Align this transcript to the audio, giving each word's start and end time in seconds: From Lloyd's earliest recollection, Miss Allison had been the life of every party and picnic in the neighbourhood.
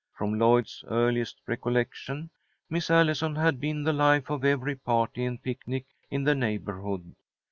From 0.17 0.39
Lloyd's 0.39 0.83
earliest 0.87 1.37
recollection, 1.45 2.31
Miss 2.71 2.89
Allison 2.89 3.35
had 3.35 3.59
been 3.59 3.83
the 3.83 3.93
life 3.93 4.31
of 4.31 4.43
every 4.43 4.75
party 4.75 5.23
and 5.25 5.39
picnic 5.43 5.85
in 6.09 6.23
the 6.23 6.33
neighbourhood. 6.33 7.15